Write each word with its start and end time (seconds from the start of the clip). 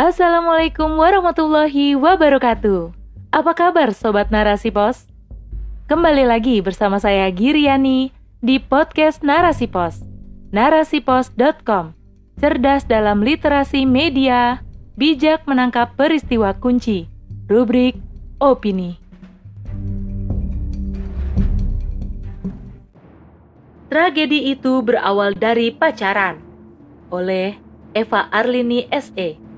Assalamualaikum 0.00 0.96
warahmatullahi 0.96 1.92
wabarakatuh. 1.92 2.88
Apa 3.36 3.52
kabar 3.52 3.92
sobat 3.92 4.32
Narasi 4.32 4.72
Pos? 4.72 5.04
Kembali 5.92 6.24
lagi 6.24 6.64
bersama 6.64 6.96
saya 6.96 7.28
Giriani 7.28 8.08
di 8.40 8.56
podcast 8.56 9.20
Narasi 9.20 9.68
Pos. 9.68 10.00
Narasipos.com. 10.56 11.92
Cerdas 12.40 12.88
dalam 12.88 13.20
literasi 13.20 13.84
media, 13.84 14.64
bijak 14.96 15.44
menangkap 15.44 15.92
peristiwa 16.00 16.56
kunci. 16.56 17.04
Rubrik 17.44 18.00
opini. 18.40 18.96
Tragedi 23.92 24.48
itu 24.48 24.80
berawal 24.80 25.36
dari 25.36 25.68
pacaran 25.68 26.40
oleh 27.12 27.52
Eva 27.92 28.32
Arlini 28.32 28.88
SE. 28.88 29.49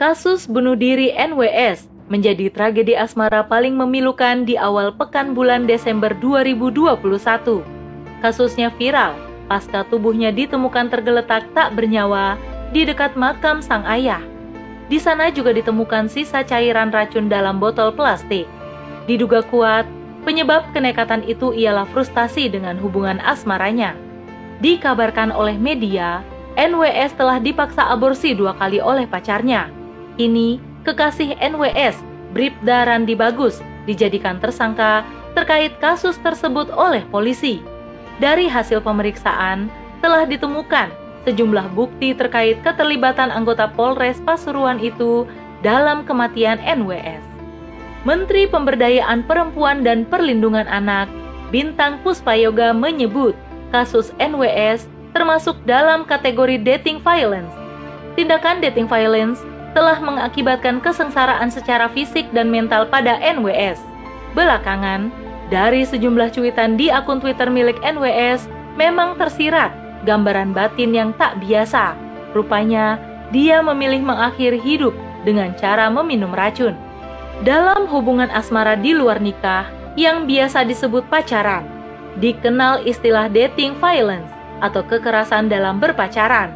Kasus 0.00 0.48
bunuh 0.48 0.80
diri 0.80 1.12
NWS 1.12 1.84
menjadi 2.08 2.48
tragedi 2.48 2.96
asmara 2.96 3.44
paling 3.44 3.76
memilukan 3.76 4.48
di 4.48 4.56
awal 4.56 4.96
pekan 4.96 5.36
bulan 5.36 5.68
Desember 5.68 6.16
2021. 6.24 6.96
Kasusnya 8.24 8.72
viral 8.80 9.12
pasca 9.44 9.84
tubuhnya 9.84 10.32
ditemukan 10.32 10.88
tergeletak 10.88 11.44
tak 11.52 11.76
bernyawa 11.76 12.40
di 12.72 12.88
dekat 12.88 13.12
makam 13.12 13.60
sang 13.60 13.84
ayah. 13.84 14.24
Di 14.88 14.96
sana 14.96 15.28
juga 15.28 15.52
ditemukan 15.52 16.08
sisa 16.08 16.40
cairan 16.48 16.88
racun 16.88 17.28
dalam 17.28 17.60
botol 17.60 17.92
plastik. 17.92 18.48
Diduga 19.04 19.44
kuat, 19.52 19.84
penyebab 20.24 20.64
kenekatan 20.72 21.28
itu 21.28 21.52
ialah 21.52 21.84
frustasi 21.92 22.48
dengan 22.48 22.80
hubungan 22.80 23.20
asmaranya. 23.20 23.92
Dikabarkan 24.64 25.28
oleh 25.28 25.60
media, 25.60 26.24
NWS 26.56 27.20
telah 27.20 27.36
dipaksa 27.36 27.84
aborsi 27.92 28.32
dua 28.32 28.56
kali 28.56 28.80
oleh 28.80 29.04
pacarnya. 29.04 29.79
Kini, 30.16 30.62
kekasih 30.86 31.36
NWS, 31.38 31.98
Bribda 32.34 32.86
Randi 32.86 33.14
Bagus, 33.18 33.60
dijadikan 33.84 34.38
tersangka 34.38 35.02
terkait 35.34 35.74
kasus 35.78 36.18
tersebut 36.22 36.70
oleh 36.74 37.06
polisi. 37.10 37.62
Dari 38.18 38.50
hasil 38.50 38.82
pemeriksaan, 38.84 39.70
telah 40.00 40.24
ditemukan 40.28 40.92
sejumlah 41.24 41.72
bukti 41.76 42.16
terkait 42.16 42.60
keterlibatan 42.64 43.28
anggota 43.28 43.68
Polres 43.68 44.20
Pasuruan 44.24 44.80
itu 44.80 45.28
dalam 45.60 46.04
kematian 46.08 46.56
NWS. 46.64 47.20
Menteri 48.08 48.48
Pemberdayaan 48.48 49.28
Perempuan 49.28 49.84
dan 49.84 50.08
Perlindungan 50.08 50.64
Anak, 50.64 51.04
Bintang 51.52 52.00
Puspayoga 52.00 52.72
menyebut 52.72 53.36
kasus 53.68 54.16
NWS 54.16 54.88
termasuk 55.12 55.58
dalam 55.68 56.08
kategori 56.08 56.56
dating 56.64 57.02
violence. 57.04 57.52
Tindakan 58.16 58.64
dating 58.64 58.88
violence 58.88 59.44
telah 59.72 59.98
mengakibatkan 60.02 60.82
kesengsaraan 60.82 61.48
secara 61.48 61.86
fisik 61.90 62.26
dan 62.34 62.50
mental 62.50 62.86
pada 62.90 63.18
NWS. 63.22 63.78
Belakangan, 64.34 65.10
dari 65.50 65.82
sejumlah 65.82 66.30
cuitan 66.34 66.78
di 66.78 66.90
akun 66.90 67.18
Twitter 67.18 67.50
milik 67.50 67.78
NWS, 67.82 68.46
memang 68.78 69.18
tersirat 69.18 69.74
gambaran 70.06 70.54
batin 70.54 70.94
yang 70.94 71.10
tak 71.18 71.38
biasa. 71.42 71.94
Rupanya, 72.32 72.98
dia 73.34 73.58
memilih 73.62 74.02
mengakhiri 74.02 74.58
hidup 74.62 74.94
dengan 75.26 75.52
cara 75.58 75.90
meminum 75.90 76.30
racun. 76.30 76.74
Dalam 77.42 77.88
hubungan 77.88 78.28
asmara 78.30 78.76
di 78.76 78.94
luar 78.94 79.18
nikah, 79.18 79.66
yang 79.98 80.24
biasa 80.28 80.62
disebut 80.62 81.02
pacaran, 81.10 81.66
dikenal 82.22 82.86
istilah 82.86 83.26
dating 83.26 83.74
violence 83.82 84.30
atau 84.62 84.84
kekerasan 84.86 85.50
dalam 85.50 85.82
berpacaran. 85.82 86.52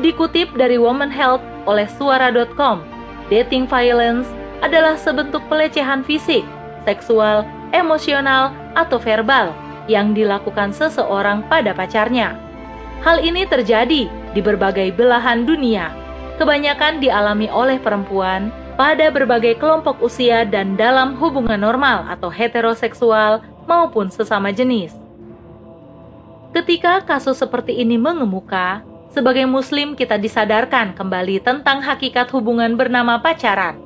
Dikutip 0.00 0.56
dari 0.56 0.80
Woman 0.80 1.12
Health 1.12 1.44
oleh 1.64 1.86
suara.com, 1.98 2.82
dating 3.28 3.68
violence 3.68 4.26
adalah 4.62 4.94
sebentuk 4.94 5.42
pelecehan 5.50 6.06
fisik, 6.06 6.46
seksual, 6.86 7.42
emosional, 7.74 8.54
atau 8.78 8.96
verbal 8.96 9.52
yang 9.90 10.14
dilakukan 10.14 10.70
seseorang 10.70 11.42
pada 11.50 11.74
pacarnya. 11.74 12.38
Hal 13.02 13.18
ini 13.18 13.42
terjadi 13.44 14.06
di 14.06 14.40
berbagai 14.40 14.94
belahan 14.94 15.42
dunia, 15.42 15.90
kebanyakan 16.38 17.02
dialami 17.02 17.50
oleh 17.50 17.82
perempuan 17.82 18.54
pada 18.78 19.10
berbagai 19.10 19.58
kelompok 19.58 19.98
usia 20.00 20.46
dan 20.46 20.78
dalam 20.78 21.18
hubungan 21.18 21.60
normal 21.60 22.08
atau 22.08 22.30
heteroseksual 22.30 23.42
maupun 23.66 24.08
sesama 24.08 24.54
jenis. 24.54 24.94
Ketika 26.52 27.00
kasus 27.02 27.40
seperti 27.40 27.80
ini 27.80 27.96
mengemuka, 27.96 28.84
sebagai 29.12 29.44
muslim 29.44 29.92
kita 29.92 30.16
disadarkan 30.16 30.96
kembali 30.96 31.44
tentang 31.44 31.84
hakikat 31.84 32.32
hubungan 32.32 32.74
bernama 32.74 33.20
pacaran. 33.20 33.76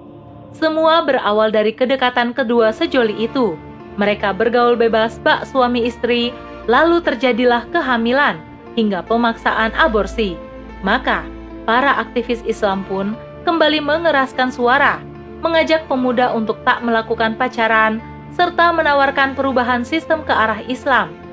Semua 0.55 1.03
berawal 1.05 1.53
dari 1.53 1.75
kedekatan 1.75 2.33
kedua 2.33 2.73
sejoli 2.73 3.27
itu. 3.27 3.59
Mereka 4.01 4.33
bergaul 4.33 4.79
bebas 4.79 5.19
bak 5.21 5.45
suami 5.51 5.85
istri, 5.85 6.31
lalu 6.71 7.03
terjadilah 7.03 7.67
kehamilan 7.75 8.41
hingga 8.79 9.05
pemaksaan 9.05 9.75
aborsi. 9.77 10.39
Maka, 10.81 11.27
para 11.69 11.99
aktivis 12.01 12.41
Islam 12.47 12.87
pun 12.87 13.13
kembali 13.45 13.83
mengeraskan 13.83 14.49
suara, 14.55 15.03
mengajak 15.43 15.85
pemuda 15.91 16.33
untuk 16.33 16.63
tak 16.65 16.81
melakukan 16.81 17.35
pacaran, 17.37 18.01
serta 18.33 18.73
menawarkan 18.73 19.35
perubahan 19.35 19.83
sistem 19.83 20.23
ke 20.25 20.33
arah 20.33 20.61
Islam 20.71 21.27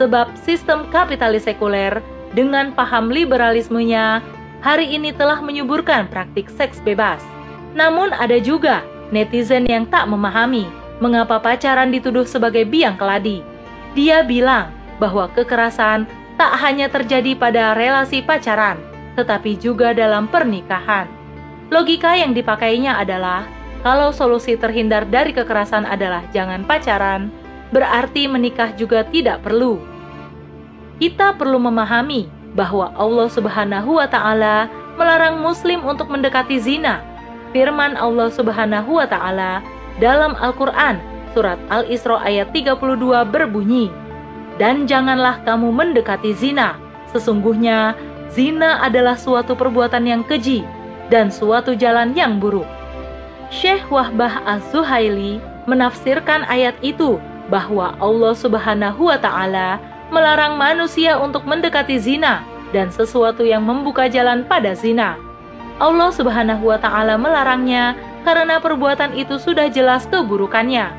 sebab 0.00 0.32
sistem 0.40 0.88
kapitalis 0.88 1.44
sekuler 1.44 2.00
dengan 2.34 2.70
paham 2.74 3.10
liberalismenya 3.10 4.22
hari 4.62 4.92
ini 4.92 5.10
telah 5.10 5.42
menyuburkan 5.42 6.06
praktik 6.06 6.46
seks 6.52 6.78
bebas. 6.84 7.20
Namun 7.74 8.14
ada 8.14 8.38
juga 8.38 8.82
netizen 9.10 9.66
yang 9.66 9.86
tak 9.88 10.06
memahami 10.06 10.66
mengapa 11.02 11.40
pacaran 11.40 11.90
dituduh 11.90 12.28
sebagai 12.28 12.68
biang 12.68 12.94
keladi. 13.00 13.42
Dia 13.96 14.22
bilang 14.22 14.70
bahwa 15.02 15.26
kekerasan 15.32 16.06
tak 16.36 16.52
hanya 16.62 16.86
terjadi 16.86 17.34
pada 17.34 17.74
relasi 17.74 18.22
pacaran, 18.22 18.78
tetapi 19.18 19.58
juga 19.58 19.96
dalam 19.96 20.30
pernikahan. 20.30 21.08
Logika 21.72 22.14
yang 22.14 22.36
dipakainya 22.36 22.98
adalah 23.00 23.46
kalau 23.80 24.12
solusi 24.12 24.60
terhindar 24.60 25.08
dari 25.08 25.32
kekerasan 25.32 25.88
adalah 25.88 26.20
jangan 26.36 26.62
pacaran, 26.68 27.32
berarti 27.72 28.28
menikah 28.28 28.76
juga 28.76 29.06
tidak 29.08 29.40
perlu 29.40 29.89
kita 31.00 31.32
perlu 31.34 31.56
memahami 31.56 32.28
bahwa 32.52 32.92
Allah 32.92 33.32
Subhanahu 33.32 33.96
wa 33.96 34.04
taala 34.04 34.68
melarang 35.00 35.40
muslim 35.40 35.80
untuk 35.88 36.12
mendekati 36.12 36.60
zina. 36.60 37.00
Firman 37.56 37.96
Allah 37.96 38.28
Subhanahu 38.28 39.00
wa 39.00 39.08
taala 39.08 39.64
dalam 39.96 40.36
Al-Qur'an 40.36 41.00
surat 41.32 41.56
Al-Isra 41.72 42.20
ayat 42.20 42.52
32 42.52 43.24
berbunyi, 43.24 43.88
"Dan 44.60 44.84
janganlah 44.84 45.40
kamu 45.48 45.72
mendekati 45.72 46.36
zina. 46.36 46.76
Sesungguhnya 47.10 47.96
zina 48.28 48.84
adalah 48.84 49.16
suatu 49.16 49.56
perbuatan 49.56 50.04
yang 50.04 50.22
keji 50.22 50.62
dan 51.08 51.32
suatu 51.32 51.72
jalan 51.72 52.12
yang 52.12 52.36
buruk." 52.36 52.68
Syekh 53.50 53.88
Wahbah 53.88 54.46
Az-Zuhaili 54.46 55.42
menafsirkan 55.66 56.46
ayat 56.46 56.76
itu 56.84 57.18
bahwa 57.50 57.98
Allah 57.98 58.34
Subhanahu 58.36 59.10
wa 59.10 59.18
taala 59.18 59.82
melarang 60.10 60.58
manusia 60.58 61.16
untuk 61.16 61.46
mendekati 61.46 61.96
zina 61.96 62.44
dan 62.70 62.90
sesuatu 62.90 63.42
yang 63.42 63.62
membuka 63.62 64.06
jalan 64.06 64.46
pada 64.46 64.74
zina. 64.74 65.18
Allah 65.80 66.12
Subhanahu 66.12 66.68
wa 66.68 66.76
taala 66.76 67.16
melarangnya 67.16 67.96
karena 68.22 68.60
perbuatan 68.60 69.16
itu 69.16 69.40
sudah 69.40 69.72
jelas 69.72 70.04
keburukannya. 70.12 70.92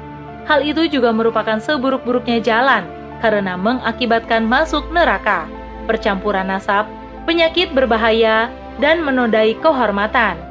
Hal 0.49 0.65
itu 0.65 0.89
juga 0.89 1.13
merupakan 1.13 1.61
seburuk-buruknya 1.61 2.41
jalan 2.41 2.83
karena 3.21 3.53
mengakibatkan 3.53 4.41
masuk 4.41 4.89
neraka, 4.89 5.45
percampuran 5.85 6.49
nasab, 6.49 6.89
penyakit 7.29 7.69
berbahaya, 7.77 8.49
dan 8.81 9.05
menodai 9.05 9.53
kehormatan. 9.61 10.41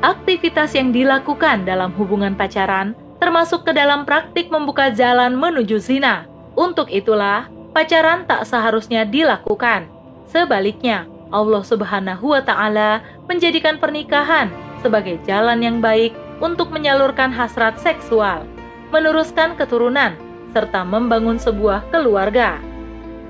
Aktivitas 0.00 0.72
yang 0.72 0.90
dilakukan 0.90 1.68
dalam 1.68 1.92
hubungan 1.94 2.32
pacaran 2.32 2.96
termasuk 3.22 3.62
ke 3.68 3.70
dalam 3.76 4.02
praktik 4.02 4.50
membuka 4.50 4.90
jalan 4.90 5.36
menuju 5.38 5.78
zina. 5.78 6.26
Untuk 6.58 6.90
itulah, 6.90 7.51
pacaran 7.72 8.28
tak 8.28 8.44
seharusnya 8.44 9.08
dilakukan. 9.08 9.88
Sebaliknya, 10.28 11.08
Allah 11.32 11.64
Subhanahu 11.64 12.36
wa 12.36 12.44
Ta'ala 12.44 13.00
menjadikan 13.26 13.80
pernikahan 13.80 14.52
sebagai 14.84 15.16
jalan 15.24 15.64
yang 15.64 15.80
baik 15.80 16.12
untuk 16.44 16.68
menyalurkan 16.68 17.32
hasrat 17.32 17.80
seksual, 17.80 18.44
meneruskan 18.92 19.56
keturunan, 19.56 20.12
serta 20.52 20.84
membangun 20.84 21.40
sebuah 21.40 21.88
keluarga. 21.88 22.60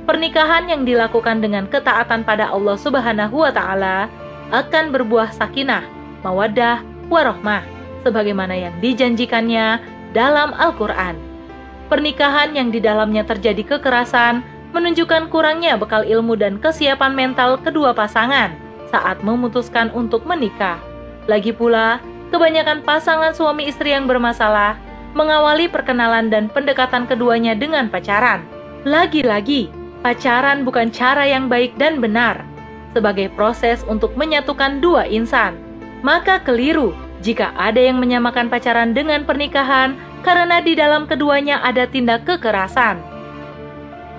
Pernikahan 0.02 0.66
yang 0.66 0.82
dilakukan 0.82 1.38
dengan 1.38 1.70
ketaatan 1.70 2.26
pada 2.26 2.50
Allah 2.50 2.74
Subhanahu 2.74 3.46
wa 3.46 3.54
Ta'ala 3.54 4.10
akan 4.50 4.90
berbuah 4.90 5.30
sakinah, 5.30 5.86
mawaddah, 6.26 6.82
warohmah, 7.06 7.62
sebagaimana 8.02 8.58
yang 8.58 8.74
dijanjikannya 8.82 9.78
dalam 10.10 10.50
Al-Quran 10.58 11.31
pernikahan 11.92 12.56
yang 12.56 12.72
di 12.72 12.80
dalamnya 12.80 13.20
terjadi 13.20 13.76
kekerasan 13.76 14.40
menunjukkan 14.72 15.28
kurangnya 15.28 15.76
bekal 15.76 16.00
ilmu 16.00 16.40
dan 16.40 16.56
kesiapan 16.56 17.12
mental 17.12 17.60
kedua 17.60 17.92
pasangan 17.92 18.56
saat 18.88 19.20
memutuskan 19.20 19.92
untuk 19.92 20.24
menikah. 20.24 20.80
Lagi 21.28 21.52
pula, 21.52 22.00
kebanyakan 22.32 22.80
pasangan 22.80 23.36
suami 23.36 23.68
istri 23.68 23.92
yang 23.92 24.08
bermasalah 24.08 24.80
mengawali 25.12 25.68
perkenalan 25.68 26.32
dan 26.32 26.48
pendekatan 26.48 27.04
keduanya 27.04 27.52
dengan 27.52 27.92
pacaran. 27.92 28.40
Lagi-lagi, 28.88 29.68
pacaran 30.00 30.64
bukan 30.64 30.88
cara 30.88 31.28
yang 31.28 31.52
baik 31.52 31.76
dan 31.76 32.00
benar 32.00 32.40
sebagai 32.96 33.28
proses 33.36 33.84
untuk 33.84 34.16
menyatukan 34.16 34.80
dua 34.80 35.04
insan. 35.04 35.60
Maka 36.00 36.40
keliru 36.40 36.96
jika 37.22 37.54
ada 37.54 37.78
yang 37.78 38.02
menyamakan 38.02 38.50
pacaran 38.50 38.90
dengan 38.92 39.22
pernikahan 39.22 39.94
karena 40.26 40.58
di 40.58 40.74
dalam 40.74 41.06
keduanya 41.06 41.62
ada 41.62 41.86
tindak 41.86 42.26
kekerasan. 42.26 42.98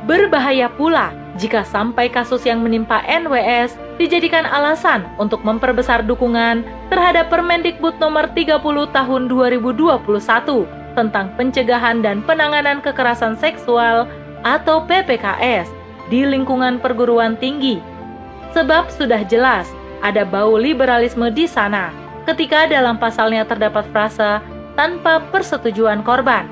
Berbahaya 0.04 0.68
pula 0.72 1.16
jika 1.40 1.64
sampai 1.64 2.12
kasus 2.12 2.44
yang 2.44 2.60
menimpa 2.60 3.04
NWS 3.08 3.76
dijadikan 3.96 4.44
alasan 4.44 5.08
untuk 5.16 5.44
memperbesar 5.48 6.04
dukungan 6.04 6.64
terhadap 6.92 7.32
Permendikbud 7.32 7.98
nomor 8.04 8.28
30 8.32 8.60
tahun 8.92 9.22
2021 9.32 10.04
tentang 10.94 11.26
pencegahan 11.40 12.04
dan 12.04 12.22
penanganan 12.22 12.84
kekerasan 12.84 13.40
seksual 13.40 14.06
atau 14.44 14.84
PPKS 14.86 15.72
di 16.12 16.28
lingkungan 16.28 16.78
perguruan 16.84 17.40
tinggi. 17.40 17.80
Sebab 18.54 18.92
sudah 18.94 19.26
jelas 19.26 19.66
ada 20.04 20.28
bau 20.28 20.60
liberalisme 20.60 21.32
di 21.34 21.50
sana 21.50 22.03
ketika 22.30 22.68
dalam 22.68 22.96
pasalnya 23.00 23.44
terdapat 23.44 23.84
frasa 23.92 24.40
tanpa 24.80 25.22
persetujuan 25.30 26.02
korban. 26.02 26.48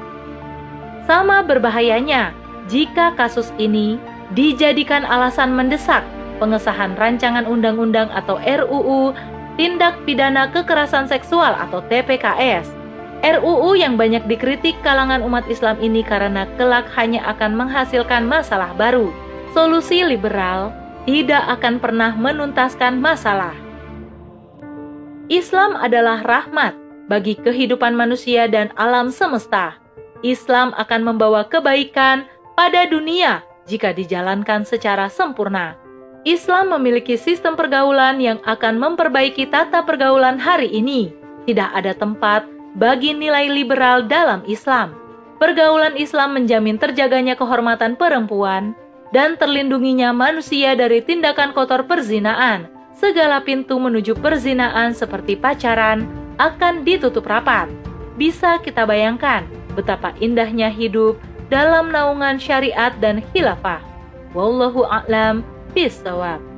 Sama 1.09 1.41
berbahayanya 1.41 2.35
jika 2.69 3.11
kasus 3.17 3.49
ini 3.57 3.97
dijadikan 4.31 5.03
alasan 5.03 5.51
mendesak 5.51 6.05
pengesahan 6.39 6.95
rancangan 6.97 7.45
undang-undang 7.45 8.09
atau 8.13 8.41
RUU 8.41 9.13
Tindak 9.59 9.99
Pidana 10.07 10.49
Kekerasan 10.49 11.05
Seksual 11.05 11.53
atau 11.53 11.83
TPKS. 11.85 12.65
RUU 13.21 13.77
yang 13.77 14.01
banyak 14.01 14.25
dikritik 14.25 14.73
kalangan 14.81 15.21
umat 15.21 15.45
Islam 15.45 15.77
ini 15.77 16.01
karena 16.01 16.49
kelak 16.57 16.89
hanya 16.97 17.21
akan 17.29 17.53
menghasilkan 17.53 18.25
masalah 18.25 18.73
baru. 18.73 19.13
Solusi 19.53 20.01
liberal 20.01 20.73
tidak 21.05 21.45
akan 21.59 21.77
pernah 21.77 22.17
menuntaskan 22.17 22.97
masalah. 22.97 23.53
Islam 25.31 25.79
adalah 25.79 26.19
rahmat 26.27 26.75
bagi 27.07 27.39
kehidupan 27.39 27.95
manusia 27.95 28.51
dan 28.51 28.67
alam 28.75 29.07
semesta. 29.15 29.79
Islam 30.27 30.75
akan 30.75 31.07
membawa 31.07 31.47
kebaikan 31.47 32.27
pada 32.59 32.83
dunia 32.83 33.39
jika 33.63 33.95
dijalankan 33.95 34.67
secara 34.67 35.07
sempurna. 35.07 35.79
Islam 36.27 36.75
memiliki 36.75 37.15
sistem 37.15 37.55
pergaulan 37.55 38.19
yang 38.19 38.43
akan 38.43 38.75
memperbaiki 38.75 39.47
tata 39.47 39.87
pergaulan 39.87 40.35
hari 40.35 40.67
ini. 40.67 41.15
Tidak 41.47 41.79
ada 41.79 41.95
tempat 41.95 42.43
bagi 42.75 43.15
nilai 43.15 43.47
liberal 43.47 44.11
dalam 44.11 44.43
Islam. 44.43 44.99
Pergaulan 45.39 45.95
Islam 45.95 46.35
menjamin 46.35 46.75
terjaganya 46.75 47.39
kehormatan 47.39 47.95
perempuan 47.95 48.75
dan 49.15 49.39
terlindunginya 49.39 50.11
manusia 50.11 50.75
dari 50.75 50.99
tindakan 50.99 51.55
kotor 51.55 51.87
perzinaan 51.87 52.80
segala 52.97 53.39
pintu 53.41 53.79
menuju 53.79 54.19
perzinaan 54.19 54.91
seperti 54.91 55.39
pacaran 55.39 56.05
akan 56.37 56.83
ditutup 56.83 57.25
rapat. 57.25 57.71
Bisa 58.19 58.59
kita 58.59 58.83
bayangkan 58.83 59.47
betapa 59.73 60.11
indahnya 60.19 60.67
hidup 60.67 61.15
dalam 61.47 61.89
naungan 61.91 62.37
syariat 62.37 62.91
dan 62.99 63.23
khilafah. 63.31 63.79
Wallahu 64.35 64.87
a'lam 64.87 65.43
bishawab. 65.75 66.50